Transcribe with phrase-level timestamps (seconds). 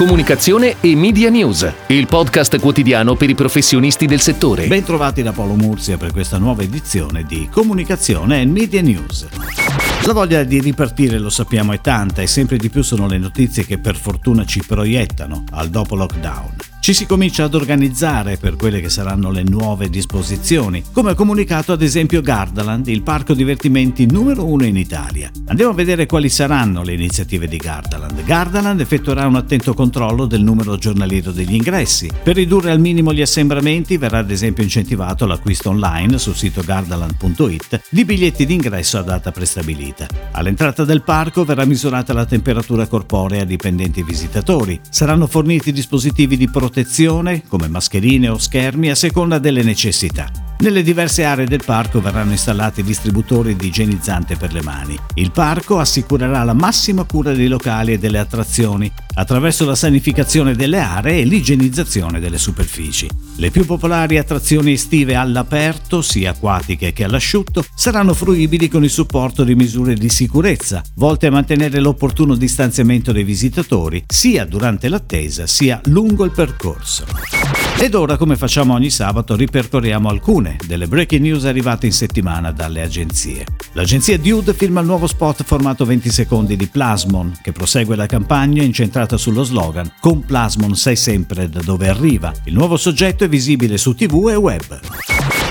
[0.00, 4.66] Comunicazione e Media News, il podcast quotidiano per i professionisti del settore.
[4.66, 9.28] Bentrovati da Paolo Murzia per questa nuova edizione di Comunicazione e Media News.
[10.06, 13.66] La voglia di ripartire, lo sappiamo, è tanta e sempre di più sono le notizie
[13.66, 16.54] che per fortuna ci proiettano al dopo lockdown.
[16.90, 21.70] Ci si comincia ad organizzare per quelle che saranno le nuove disposizioni, come ha comunicato
[21.70, 25.30] ad esempio Gardaland, il parco divertimenti numero uno in Italia.
[25.46, 28.24] Andiamo a vedere quali saranno le iniziative di Gardaland.
[28.24, 32.10] Gardaland effettuerà un attento controllo del numero giornaliero degli ingressi.
[32.24, 37.82] Per ridurre al minimo gli assembramenti verrà ad esempio incentivato l'acquisto online sul sito gardaland.it
[37.88, 40.08] di biglietti d'ingresso a data prestabilita.
[40.32, 44.80] All'entrata del parco verrà misurata la temperatura corporea dipendenti e visitatori.
[44.90, 50.30] Saranno forniti dispositivi di protezione protezione, come mascherine o schermi, a seconda delle necessità.
[50.60, 54.98] Nelle diverse aree del parco verranno installati distributori di igienizzante per le mani.
[55.14, 60.78] Il parco assicurerà la massima cura dei locali e delle attrazioni attraverso la sanificazione delle
[60.78, 63.06] aree e l'igienizzazione delle superfici.
[63.36, 69.44] Le più popolari attrazioni estive all'aperto, sia acquatiche che all'asciutto, saranno fruibili con il supporto
[69.44, 75.80] di misure di sicurezza, volte a mantenere l'opportuno distanziamento dei visitatori sia durante l'attesa sia
[75.84, 77.04] lungo il percorso.
[77.78, 82.82] Ed ora, come facciamo ogni sabato, ripercorriamo alcune delle breaking news arrivate in settimana dalle
[82.82, 83.46] agenzie.
[83.72, 88.62] L'agenzia Dude firma il nuovo spot formato 20 secondi di Plasmon, che prosegue la campagna
[88.62, 92.32] incentrata sullo slogan Con Plasmon sai sempre da dove arriva.
[92.44, 94.80] Il nuovo soggetto è visibile su TV e web.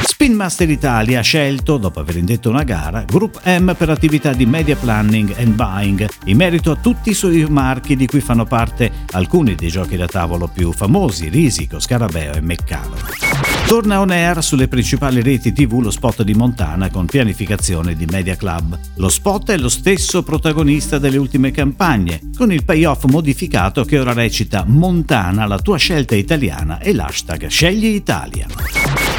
[0.03, 4.45] Spin Master Italia ha scelto, dopo aver indetto una gara, Group M per attività di
[4.45, 8.91] media planning and buying, in merito a tutti i suoi marchi di cui fanno parte
[9.11, 13.48] alcuni dei giochi da tavolo più famosi, Risico, Scarabeo e Meccano.
[13.69, 18.35] Torna on air sulle principali reti TV lo spot di Montana con pianificazione di Media
[18.35, 18.77] Club.
[18.95, 24.11] Lo spot è lo stesso protagonista delle ultime campagne, con il payoff modificato che ora
[24.11, 28.47] recita Montana, la tua scelta italiana e l'hashtag Scegli Italia.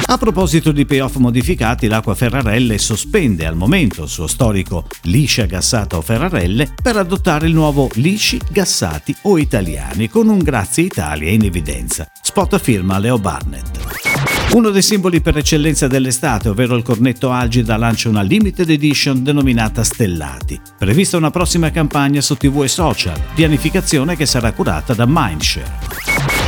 [0.07, 5.95] A proposito di payoff modificati, l'Acqua Ferrarelle sospende al momento il suo storico liscia gassata
[5.95, 11.45] o Ferrarelle per adottare il nuovo lisci gassati o italiani con un grazie Italia in
[11.45, 12.05] evidenza.
[12.21, 14.40] Spot firma Leo Barnett.
[14.53, 19.81] Uno dei simboli per eccellenza dell'estate, ovvero il cornetto Algida, lancia una limited edition denominata
[19.81, 20.59] Stellati.
[20.77, 25.71] Prevista una prossima campagna su TV e social, pianificazione che sarà curata da Mindshare.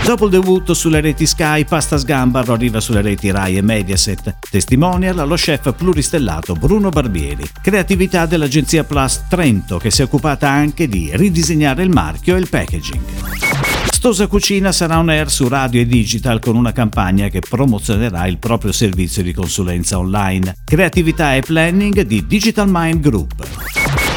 [0.03, 4.35] Dopo il debutto sulle reti Sky, Pasta Sgambar arriva sulle reti Rai e Mediaset.
[4.51, 7.49] Testimonial lo chef pluristellato Bruno Barbieri.
[7.61, 12.49] Creatività dell'agenzia Plus Trento, che si è occupata anche di ridisegnare il marchio e il
[12.49, 13.72] packaging.
[14.03, 18.37] Stosa Cucina sarà on air su radio e digital con una campagna che promozionerà il
[18.37, 23.47] proprio servizio di consulenza online, creatività e planning di Digital Mind Group.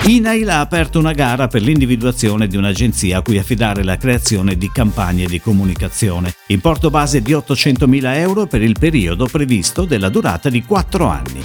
[0.06, 4.68] INAIL ha aperto una gara per l'individuazione di un'agenzia a cui affidare la creazione di
[4.72, 6.34] campagne di comunicazione.
[6.48, 11.44] Importo base di 800.000 euro per il periodo previsto della durata di 4 anni.